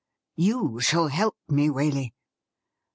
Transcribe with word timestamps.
You 0.37 0.79
shall 0.79 1.09
help 1.09 1.35
me, 1.47 1.67
Waley!' 1.69 2.13